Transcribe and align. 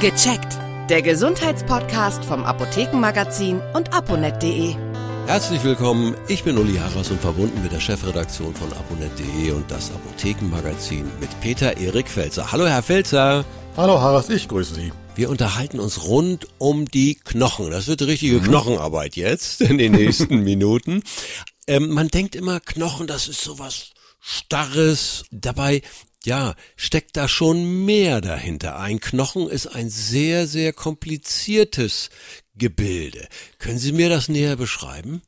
Gecheckt. 0.00 0.56
Der 0.88 1.02
Gesundheitspodcast 1.02 2.24
vom 2.24 2.44
Apothekenmagazin 2.44 3.60
und 3.74 3.92
aponet.de. 3.92 4.76
Herzlich 5.26 5.64
willkommen, 5.64 6.14
ich 6.28 6.44
bin 6.44 6.56
Uli 6.56 6.76
Harras 6.76 7.10
und 7.10 7.20
verbunden 7.20 7.60
mit 7.64 7.72
der 7.72 7.80
Chefredaktion 7.80 8.54
von 8.54 8.72
aponet.de 8.72 9.50
und 9.50 9.68
das 9.68 9.90
Apothekenmagazin 9.90 11.04
mit 11.18 11.40
Peter 11.40 11.76
Erik 11.78 12.08
Felzer. 12.08 12.52
Hallo 12.52 12.68
Herr 12.68 12.84
Felzer. 12.84 13.44
Hallo 13.76 14.00
Harras, 14.00 14.30
ich 14.30 14.46
grüße 14.46 14.76
Sie. 14.76 14.92
Wir 15.16 15.30
unterhalten 15.30 15.80
uns 15.80 16.04
rund 16.04 16.46
um 16.58 16.84
die 16.84 17.16
Knochen. 17.16 17.72
Das 17.72 17.88
wird 17.88 18.02
richtige 18.02 18.38
mhm. 18.38 18.44
Knochenarbeit 18.44 19.16
jetzt 19.16 19.60
in 19.62 19.78
den 19.78 19.90
nächsten 19.90 20.38
Minuten. 20.44 21.02
Ähm, 21.66 21.88
man 21.88 22.06
denkt 22.06 22.36
immer, 22.36 22.60
Knochen, 22.60 23.08
das 23.08 23.26
ist 23.26 23.42
sowas 23.42 23.90
Starres. 24.20 25.24
Dabei 25.32 25.82
ja, 26.24 26.54
steckt 26.76 27.16
da 27.16 27.28
schon 27.28 27.84
mehr 27.84 28.20
dahinter. 28.20 28.78
Ein 28.78 29.00
Knochen 29.00 29.48
ist 29.48 29.66
ein 29.66 29.88
sehr, 29.88 30.46
sehr 30.46 30.72
kompliziertes 30.72 32.10
Gebilde. 32.56 33.28
Können 33.58 33.78
Sie 33.78 33.92
mir 33.92 34.08
das 34.08 34.28
näher 34.28 34.56
beschreiben? 34.56 35.22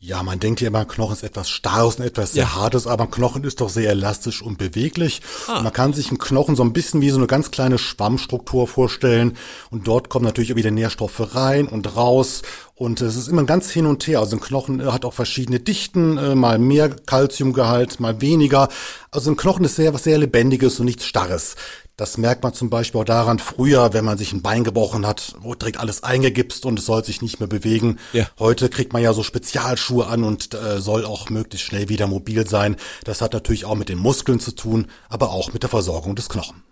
Ja, 0.00 0.22
man 0.22 0.38
denkt 0.38 0.60
ja 0.60 0.68
immer, 0.68 0.84
Knochen 0.84 1.14
ist 1.14 1.24
etwas 1.24 1.50
Starres 1.50 1.96
und 1.96 2.04
etwas 2.04 2.32
sehr 2.32 2.44
ja. 2.44 2.54
Hartes, 2.54 2.86
aber 2.86 3.04
ein 3.04 3.10
Knochen 3.10 3.42
ist 3.42 3.60
doch 3.60 3.68
sehr 3.68 3.90
elastisch 3.90 4.42
und 4.42 4.56
beweglich. 4.56 5.20
Ah. 5.48 5.56
Und 5.56 5.64
man 5.64 5.72
kann 5.72 5.92
sich 5.92 6.08
einen 6.08 6.18
Knochen 6.18 6.54
so 6.54 6.62
ein 6.62 6.72
bisschen 6.72 7.00
wie 7.00 7.10
so 7.10 7.16
eine 7.16 7.26
ganz 7.26 7.50
kleine 7.50 7.78
Schwammstruktur 7.78 8.68
vorstellen. 8.68 9.36
Und 9.70 9.88
dort 9.88 10.08
kommen 10.08 10.24
natürlich 10.24 10.52
auch 10.52 10.56
wieder 10.56 10.70
Nährstoffe 10.70 11.34
rein 11.34 11.66
und 11.66 11.96
raus. 11.96 12.42
Und 12.78 13.00
es 13.00 13.16
ist 13.16 13.26
immer 13.26 13.42
ganz 13.42 13.70
hin 13.70 13.86
und 13.86 14.06
her. 14.06 14.20
Also 14.20 14.36
ein 14.36 14.40
Knochen 14.40 14.92
hat 14.92 15.04
auch 15.04 15.12
verschiedene 15.12 15.58
Dichten, 15.58 16.16
äh, 16.16 16.36
mal 16.36 16.60
mehr 16.60 16.88
Kalziumgehalt, 16.88 17.98
mal 17.98 18.20
weniger. 18.20 18.68
Also 19.10 19.32
ein 19.32 19.36
Knochen 19.36 19.64
ist 19.64 19.74
sehr 19.74 19.94
was 19.94 20.04
sehr 20.04 20.16
Lebendiges 20.16 20.78
und 20.78 20.86
nichts 20.86 21.04
Starres. 21.04 21.56
Das 21.96 22.18
merkt 22.18 22.44
man 22.44 22.54
zum 22.54 22.70
Beispiel 22.70 23.00
auch 23.00 23.04
daran, 23.04 23.40
früher, 23.40 23.92
wenn 23.94 24.04
man 24.04 24.16
sich 24.16 24.32
ein 24.32 24.42
Bein 24.42 24.62
gebrochen 24.62 25.04
hat, 25.04 25.34
wurde 25.40 25.58
direkt 25.58 25.80
alles 25.80 26.04
eingegipst 26.04 26.64
und 26.66 26.78
es 26.78 26.86
soll 26.86 27.04
sich 27.04 27.20
nicht 27.20 27.40
mehr 27.40 27.48
bewegen. 27.48 27.98
Ja. 28.12 28.28
Heute 28.38 28.68
kriegt 28.68 28.92
man 28.92 29.02
ja 29.02 29.12
so 29.12 29.24
Spezialschuhe 29.24 30.06
an 30.06 30.22
und 30.22 30.54
äh, 30.54 30.80
soll 30.80 31.04
auch 31.04 31.30
möglichst 31.30 31.66
schnell 31.66 31.88
wieder 31.88 32.06
mobil 32.06 32.46
sein. 32.46 32.76
Das 33.02 33.20
hat 33.20 33.32
natürlich 33.32 33.64
auch 33.64 33.74
mit 33.74 33.88
den 33.88 33.98
Muskeln 33.98 34.38
zu 34.38 34.52
tun, 34.52 34.86
aber 35.08 35.30
auch 35.30 35.52
mit 35.52 35.64
der 35.64 35.70
Versorgung 35.70 36.14
des 36.14 36.28
Knochen. 36.28 36.62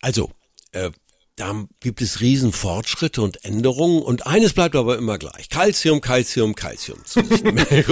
Also, 0.00 0.30
äh, 0.72 0.90
da 1.40 1.54
gibt 1.80 2.02
es 2.02 2.20
Riesenfortschritte 2.20 3.22
und 3.22 3.44
Änderungen 3.46 4.02
und 4.02 4.26
eines 4.26 4.52
bleibt 4.52 4.76
aber 4.76 4.98
immer 4.98 5.16
gleich. 5.16 5.48
Calcium, 5.48 6.02
Calcium, 6.02 6.54
Calcium. 6.54 6.98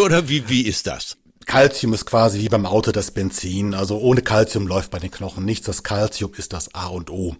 Oder 0.05 0.29
wie, 0.29 0.51
wie 0.51 0.63
ist 0.63 0.87
das? 0.87 1.17
Calcium 1.47 1.95
ist 1.95 2.05
quasi 2.05 2.41
wie 2.41 2.51
beim 2.51 2.67
Auto 2.67 2.93
das 2.93 3.11
Benzin. 3.11 3.73
Also 3.73 3.99
ohne 3.99 4.21
Calcium 4.21 4.67
läuft 4.67 4.91
bei 4.91 4.99
den 4.99 5.11
Knochen 5.11 5.47
nichts. 5.47 5.65
Das 5.65 5.83
Calcium 5.83 6.33
ist 6.37 6.53
das 6.53 6.75
A 6.75 6.89
und 6.89 7.09
O. 7.11 7.37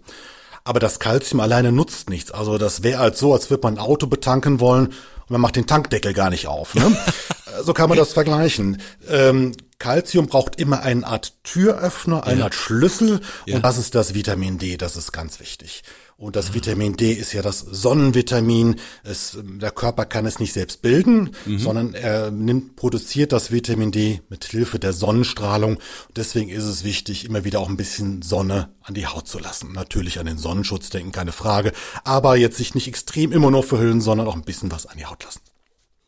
Aber 0.63 0.79
das 0.79 0.99
Calcium 0.99 1.41
alleine 1.41 1.71
nutzt 1.71 2.09
nichts. 2.09 2.31
Also 2.31 2.57
das 2.57 2.81
wäre 2.81 2.99
halt 2.99 3.15
so, 3.15 3.33
als 3.33 3.51
würde 3.51 3.61
man 3.63 3.75
ein 3.75 3.79
Auto 3.79 4.07
betanken 4.07 4.59
wollen 4.59 4.87
und 4.87 5.29
man 5.29 5.41
macht 5.41 5.57
den 5.57 5.67
Tankdeckel 5.67 6.13
gar 6.13 6.31
nicht 6.31 6.47
auf. 6.47 6.73
Ne? 6.73 6.97
so 7.63 7.73
kann 7.73 7.87
man 7.87 7.99
das 7.99 8.13
vergleichen. 8.13 8.81
Ähm, 9.07 9.51
Calcium 9.79 10.27
braucht 10.27 10.59
immer 10.59 10.81
eine 10.81 11.07
Art 11.07 11.33
Türöffner, 11.43 12.25
eine 12.25 12.39
ja. 12.39 12.45
Art 12.45 12.55
Schlüssel 12.55 13.21
ja. 13.45 13.55
und 13.55 13.65
das 13.65 13.77
ist 13.77 13.95
das 13.95 14.13
Vitamin 14.13 14.57
D, 14.57 14.77
das 14.77 14.97
ist 14.97 15.11
ganz 15.11 15.39
wichtig. 15.39 15.83
Und 16.19 16.35
das 16.35 16.53
Vitamin 16.53 16.97
D 16.97 17.13
ist 17.13 17.31
ja 17.31 17.41
das 17.41 17.59
Sonnenvitamin. 17.59 18.75
Es, 19.03 19.37
der 19.41 19.71
Körper 19.71 20.03
kann 20.03 20.25
es 20.25 20.37
nicht 20.37 20.51
selbst 20.51 20.81
bilden, 20.81 21.29
mhm. 21.45 21.59
sondern 21.59 21.93
er 21.93 22.29
nimmt, 22.29 22.75
produziert 22.75 23.31
das 23.31 23.51
Vitamin 23.51 23.93
D 23.93 24.21
mit 24.27 24.43
Hilfe 24.43 24.79
der 24.79 24.91
Sonnenstrahlung. 24.91 25.75
Und 25.77 26.17
deswegen 26.17 26.49
ist 26.49 26.65
es 26.65 26.83
wichtig, 26.83 27.23
immer 27.23 27.45
wieder 27.45 27.61
auch 27.61 27.69
ein 27.69 27.77
bisschen 27.77 28.21
Sonne 28.21 28.73
an 28.81 28.95
die 28.95 29.07
Haut 29.07 29.29
zu 29.29 29.39
lassen. 29.39 29.71
Natürlich 29.71 30.19
an 30.19 30.25
den 30.25 30.37
Sonnenschutz 30.37 30.89
denken, 30.89 31.13
keine 31.13 31.31
Frage. 31.31 31.71
Aber 32.03 32.35
jetzt 32.35 32.57
sich 32.57 32.75
nicht 32.75 32.89
extrem 32.89 33.31
immer 33.31 33.49
nur 33.49 33.63
verhüllen, 33.63 34.01
sondern 34.01 34.27
auch 34.27 34.35
ein 34.35 34.43
bisschen 34.43 34.73
was 34.73 34.87
an 34.87 34.97
die 34.97 35.05
Haut 35.05 35.23
lassen. 35.23 35.39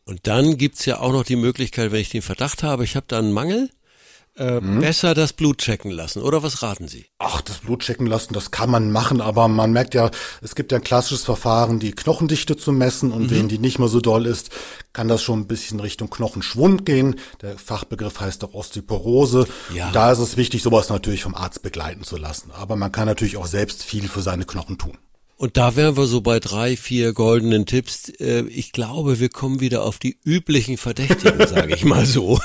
Und 0.04 0.26
dann 0.26 0.58
gibt's 0.58 0.84
ja 0.84 0.98
auch 0.98 1.12
noch 1.12 1.24
die 1.24 1.36
Möglichkeit, 1.36 1.92
wenn 1.92 2.00
ich 2.00 2.10
den 2.10 2.22
Verdacht 2.22 2.62
habe, 2.62 2.84
ich 2.84 2.96
habe 2.96 3.06
da 3.08 3.18
einen 3.18 3.32
Mangel, 3.32 3.70
äh, 4.34 4.60
hm? 4.60 4.80
besser 4.80 5.14
das 5.14 5.32
Blut 5.32 5.58
checken 5.58 5.90
lassen. 5.90 6.22
Oder 6.22 6.42
was 6.42 6.62
raten 6.62 6.88
Sie? 6.88 7.06
Ach, 7.18 7.40
das 7.42 7.58
Blut 7.58 7.82
checken 7.82 8.06
lassen, 8.06 8.32
das 8.32 8.50
kann 8.50 8.70
man 8.70 8.90
machen, 8.90 9.20
aber 9.20 9.46
man 9.48 9.72
merkt 9.72 9.94
ja, 9.94 10.10
es 10.40 10.54
gibt 10.54 10.72
ja 10.72 10.78
ein 10.78 10.84
klassisches 10.84 11.24
Verfahren, 11.24 11.78
die 11.78 11.92
Knochendichte 11.92 12.56
zu 12.56 12.72
messen 12.72 13.12
und 13.12 13.24
mhm. 13.24 13.30
wenn 13.30 13.48
die 13.48 13.58
nicht 13.58 13.78
mehr 13.78 13.88
so 13.88 14.00
doll 14.00 14.26
ist, 14.26 14.50
kann 14.92 15.08
das 15.08 15.22
schon 15.22 15.40
ein 15.40 15.46
bisschen 15.46 15.80
Richtung 15.80 16.10
Knochenschwund 16.10 16.86
gehen. 16.86 17.16
Der 17.42 17.58
Fachbegriff 17.58 18.20
heißt 18.20 18.42
auch 18.44 18.54
Osteoporose. 18.54 19.46
Ja. 19.74 19.90
Da 19.92 20.12
ist 20.12 20.18
es 20.18 20.36
wichtig, 20.36 20.62
sowas 20.62 20.88
natürlich 20.88 21.22
vom 21.22 21.34
Arzt 21.34 21.62
begleiten 21.62 22.04
zu 22.04 22.16
lassen. 22.16 22.50
Aber 22.52 22.76
man 22.76 22.90
kann 22.90 23.06
natürlich 23.06 23.36
auch 23.36 23.46
selbst 23.46 23.84
viel 23.84 24.08
für 24.08 24.22
seine 24.22 24.44
Knochen 24.44 24.78
tun. 24.78 24.98
Und 25.42 25.56
da 25.56 25.74
wären 25.74 25.96
wir 25.96 26.06
so 26.06 26.20
bei 26.20 26.38
drei, 26.38 26.76
vier 26.76 27.12
goldenen 27.12 27.66
Tipps. 27.66 28.10
Äh, 28.20 28.42
ich 28.42 28.70
glaube, 28.70 29.18
wir 29.18 29.28
kommen 29.28 29.58
wieder 29.58 29.82
auf 29.82 29.98
die 29.98 30.16
üblichen 30.24 30.76
Verdächtigen, 30.76 31.44
sage 31.48 31.74
ich 31.74 31.84
mal 31.84 32.06
so. 32.06 32.38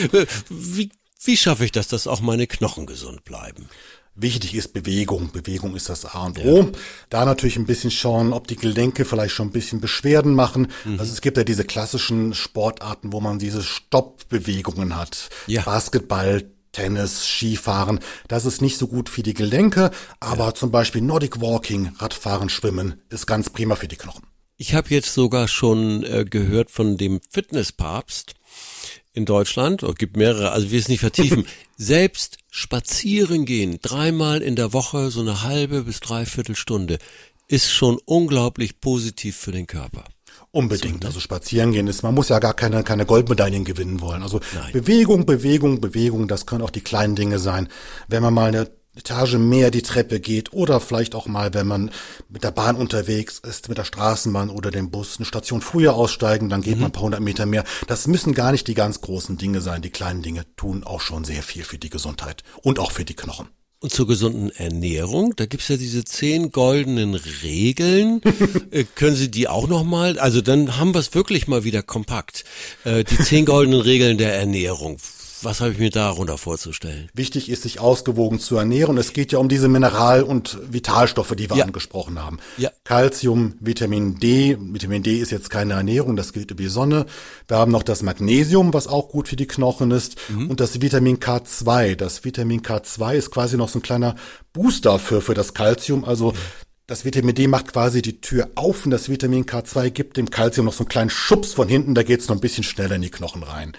Wie 0.50 0.90
wie 1.24 1.36
schaffe 1.38 1.64
ich 1.64 1.72
das, 1.72 1.88
dass 1.88 2.06
auch 2.06 2.20
meine 2.20 2.46
Knochen 2.46 2.84
gesund 2.84 3.24
bleiben? 3.24 3.70
Wichtig 4.14 4.54
ist 4.54 4.74
Bewegung. 4.74 5.30
Bewegung 5.32 5.74
ist 5.74 5.88
das 5.88 6.04
A 6.04 6.26
und 6.26 6.44
O. 6.44 6.58
Ja. 6.58 6.68
Da 7.08 7.24
natürlich 7.24 7.56
ein 7.56 7.64
bisschen 7.64 7.90
schauen, 7.90 8.34
ob 8.34 8.46
die 8.48 8.56
Gelenke 8.56 9.06
vielleicht 9.06 9.34
schon 9.34 9.48
ein 9.48 9.52
bisschen 9.52 9.80
Beschwerden 9.80 10.34
machen. 10.34 10.68
Mhm. 10.84 11.00
Also 11.00 11.10
es 11.10 11.22
gibt 11.22 11.38
ja 11.38 11.44
diese 11.44 11.64
klassischen 11.64 12.34
Sportarten, 12.34 13.14
wo 13.14 13.22
man 13.22 13.38
diese 13.38 13.62
Stoppbewegungen 13.62 14.94
hat. 14.94 15.30
Ja. 15.46 15.62
Basketball, 15.62 16.44
Tennis, 16.72 17.24
Skifahren. 17.24 18.00
Das 18.28 18.44
ist 18.44 18.60
nicht 18.62 18.78
so 18.78 18.88
gut 18.88 19.08
für 19.08 19.22
die 19.22 19.34
Gelenke, 19.34 19.90
aber 20.20 20.46
ja. 20.46 20.54
zum 20.54 20.70
Beispiel 20.70 21.02
Nordic 21.02 21.40
Walking, 21.40 21.92
Radfahren, 21.98 22.48
Schwimmen 22.48 23.00
ist 23.10 23.26
ganz 23.26 23.50
prima 23.50 23.76
für 23.76 23.88
die 23.88 23.96
Knochen. 23.96 24.24
Ich 24.56 24.74
habe 24.74 24.90
jetzt 24.90 25.14
sogar 25.14 25.48
schon 25.48 26.04
äh, 26.04 26.24
gehört 26.24 26.70
von 26.70 26.96
dem 26.96 27.20
Fitnesspapst, 27.30 28.34
in 29.14 29.24
Deutschland, 29.26 29.82
oder 29.82 29.94
gibt 29.94 30.16
mehrere, 30.16 30.52
also 30.52 30.70
wir 30.70 30.78
es 30.78 30.88
nicht 30.88 31.00
vertiefen, 31.00 31.46
selbst 31.76 32.38
spazieren 32.50 33.44
gehen, 33.44 33.78
dreimal 33.82 34.40
in 34.40 34.56
der 34.56 34.72
Woche, 34.72 35.10
so 35.10 35.20
eine 35.20 35.42
halbe 35.42 35.82
bis 35.82 36.00
dreiviertel 36.00 36.56
Stunde, 36.56 36.98
ist 37.48 37.70
schon 37.70 37.98
unglaublich 38.06 38.80
positiv 38.80 39.36
für 39.36 39.52
den 39.52 39.66
Körper. 39.66 40.04
Unbedingt. 40.50 41.02
So? 41.02 41.08
Also 41.08 41.20
spazieren 41.20 41.72
gehen 41.72 41.86
ist, 41.86 42.02
man 42.02 42.14
muss 42.14 42.28
ja 42.28 42.38
gar 42.38 42.54
keine, 42.54 42.82
keine 42.84 43.06
Goldmedaillen 43.06 43.64
gewinnen 43.64 44.00
wollen. 44.00 44.22
Also 44.22 44.40
Nein. 44.54 44.72
Bewegung, 44.72 45.26
Bewegung, 45.26 45.80
Bewegung, 45.80 46.28
das 46.28 46.46
können 46.46 46.62
auch 46.62 46.70
die 46.70 46.82
kleinen 46.82 47.16
Dinge 47.16 47.38
sein. 47.38 47.68
Wenn 48.08 48.22
man 48.22 48.34
mal 48.34 48.48
eine 48.48 48.70
Etage 48.94 49.34
mehr 49.38 49.70
die 49.70 49.80
Treppe 49.80 50.20
geht 50.20 50.52
oder 50.52 50.78
vielleicht 50.78 51.14
auch 51.14 51.26
mal, 51.26 51.54
wenn 51.54 51.66
man 51.66 51.90
mit 52.28 52.44
der 52.44 52.50
Bahn 52.50 52.76
unterwegs 52.76 53.38
ist, 53.38 53.70
mit 53.70 53.78
der 53.78 53.84
Straßenbahn 53.84 54.50
oder 54.50 54.70
dem 54.70 54.90
Bus, 54.90 55.16
eine 55.16 55.24
Station 55.24 55.62
früher 55.62 55.94
aussteigen, 55.94 56.50
dann 56.50 56.60
geht 56.60 56.74
mhm. 56.74 56.82
man 56.82 56.88
ein 56.90 56.92
paar 56.92 57.04
hundert 57.04 57.20
Meter 57.20 57.46
mehr. 57.46 57.64
Das 57.86 58.06
müssen 58.06 58.34
gar 58.34 58.52
nicht 58.52 58.68
die 58.68 58.74
ganz 58.74 59.00
großen 59.00 59.38
Dinge 59.38 59.62
sein. 59.62 59.80
Die 59.80 59.90
kleinen 59.90 60.20
Dinge 60.20 60.44
tun 60.56 60.84
auch 60.84 61.00
schon 61.00 61.24
sehr 61.24 61.42
viel 61.42 61.64
für 61.64 61.78
die 61.78 61.90
Gesundheit 61.90 62.42
und 62.62 62.78
auch 62.78 62.90
für 62.90 63.06
die 63.06 63.16
Knochen. 63.16 63.48
Und 63.82 63.90
zur 63.90 64.06
gesunden 64.06 64.50
Ernährung, 64.50 65.34
da 65.34 65.44
gibt's 65.44 65.66
ja 65.66 65.76
diese 65.76 66.04
zehn 66.04 66.52
goldenen 66.52 67.16
Regeln. 67.42 68.20
äh, 68.70 68.84
können 68.94 69.16
Sie 69.16 69.28
die 69.28 69.48
auch 69.48 69.66
nochmal? 69.66 70.20
Also 70.20 70.40
dann 70.40 70.78
haben 70.78 70.94
wir 70.94 71.00
es 71.00 71.14
wirklich 71.14 71.48
mal 71.48 71.64
wieder 71.64 71.82
kompakt. 71.82 72.44
Äh, 72.84 73.02
die 73.02 73.18
zehn 73.18 73.44
goldenen 73.44 73.80
Regeln 73.80 74.18
der 74.18 74.34
Ernährung. 74.34 74.98
Was 75.42 75.60
habe 75.60 75.72
ich 75.72 75.78
mir 75.78 75.90
darunter 75.90 76.38
vorzustellen? 76.38 77.08
Wichtig 77.14 77.50
ist, 77.50 77.62
sich 77.62 77.80
ausgewogen 77.80 78.38
zu 78.38 78.56
ernähren. 78.56 78.96
Es 78.98 79.12
geht 79.12 79.32
ja 79.32 79.38
um 79.38 79.48
diese 79.48 79.68
Mineral- 79.68 80.22
und 80.22 80.58
Vitalstoffe, 80.70 81.34
die 81.34 81.50
wir 81.50 81.56
ja. 81.56 81.64
angesprochen 81.64 82.22
haben. 82.22 82.38
Ja. 82.58 82.70
Calcium, 82.84 83.54
Vitamin 83.60 84.20
D. 84.20 84.56
Vitamin 84.60 85.02
D 85.02 85.18
ist 85.18 85.32
jetzt 85.32 85.50
keine 85.50 85.74
Ernährung, 85.74 86.16
das 86.16 86.32
gilt 86.32 86.50
über 86.50 86.62
die 86.62 86.68
Sonne. 86.68 87.06
Wir 87.48 87.56
haben 87.56 87.72
noch 87.72 87.82
das 87.82 88.02
Magnesium, 88.02 88.72
was 88.72 88.86
auch 88.86 89.08
gut 89.08 89.28
für 89.28 89.36
die 89.36 89.46
Knochen 89.48 89.90
ist. 89.90 90.16
Mhm. 90.28 90.50
Und 90.50 90.60
das 90.60 90.80
Vitamin 90.80 91.18
K2. 91.18 91.96
Das 91.96 92.24
Vitamin 92.24 92.62
K2 92.62 93.14
ist 93.14 93.30
quasi 93.30 93.56
noch 93.56 93.68
so 93.68 93.80
ein 93.80 93.82
kleiner 93.82 94.14
Booster 94.52 94.98
für, 94.98 95.20
für 95.20 95.34
das 95.34 95.54
Calcium. 95.54 96.04
Also 96.04 96.34
das 96.86 97.04
Vitamin 97.04 97.34
D 97.34 97.46
macht 97.46 97.72
quasi 97.72 98.02
die 98.02 98.20
Tür 98.20 98.50
auf 98.54 98.84
und 98.84 98.90
das 98.90 99.08
Vitamin 99.08 99.46
K2 99.46 99.90
gibt 99.90 100.16
dem 100.16 100.30
Calcium 100.30 100.66
noch 100.66 100.72
so 100.72 100.80
einen 100.84 100.88
kleinen 100.88 101.10
Schubs 101.10 101.54
von 101.54 101.68
hinten, 101.68 101.94
da 101.94 102.02
geht's 102.02 102.28
noch 102.28 102.36
ein 102.36 102.40
bisschen 102.40 102.64
schneller 102.64 102.96
in 102.96 103.02
die 103.02 103.10
Knochen 103.10 103.42
rein. 103.42 103.72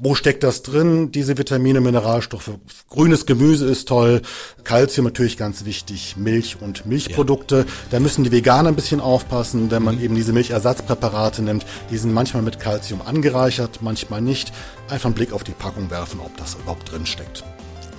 Wo 0.00 0.14
steckt 0.14 0.44
das 0.44 0.62
drin? 0.62 1.10
Diese 1.10 1.38
Vitamine, 1.38 1.80
Mineralstoffe. 1.80 2.52
Grünes 2.88 3.26
Gemüse 3.26 3.66
ist 3.66 3.88
toll. 3.88 4.22
Kalzium 4.62 5.06
natürlich 5.06 5.36
ganz 5.36 5.64
wichtig. 5.64 6.14
Milch 6.16 6.58
und 6.60 6.86
Milchprodukte. 6.86 7.56
Ja. 7.58 7.64
Da 7.90 8.00
müssen 8.00 8.22
die 8.22 8.30
Veganer 8.30 8.68
ein 8.68 8.76
bisschen 8.76 9.00
aufpassen, 9.00 9.72
wenn 9.72 9.82
man 9.82 9.96
mhm. 9.96 10.04
eben 10.04 10.14
diese 10.14 10.32
Milchersatzpräparate 10.32 11.42
nimmt. 11.42 11.66
Die 11.90 11.98
sind 11.98 12.12
manchmal 12.12 12.44
mit 12.44 12.60
Kalzium 12.60 13.02
angereichert, 13.02 13.80
manchmal 13.82 14.20
nicht. 14.20 14.52
Einfach 14.88 15.06
einen 15.06 15.14
Blick 15.14 15.32
auf 15.32 15.42
die 15.42 15.50
Packung 15.52 15.90
werfen, 15.90 16.20
ob 16.20 16.36
das 16.36 16.54
überhaupt 16.54 16.92
drin 16.92 17.04
steckt. 17.04 17.42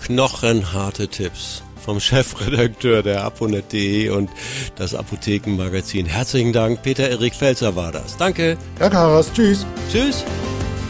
Knochenharte 0.05 1.09
Tipps 1.09 1.63
vom 1.83 1.99
Chefredakteur 1.99 3.03
der 3.03 3.25
aponet.de 3.25 4.09
und 4.09 4.29
das 4.77 4.95
Apothekenmagazin. 4.95 6.05
Herzlichen 6.05 6.53
Dank. 6.53 6.81
Peter 6.81 7.09
Erik 7.09 7.35
Felzer 7.35 7.75
war 7.75 7.91
das. 7.91 8.15
Danke. 8.15 8.57
Herr 8.77 8.89
Karas. 8.89 9.33
Tschüss. 9.33 9.65
Tschüss. 9.91 10.23